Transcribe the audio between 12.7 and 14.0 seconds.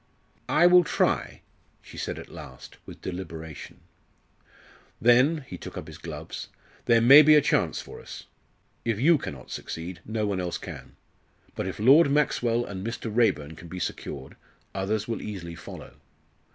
Mr. Raeburn can be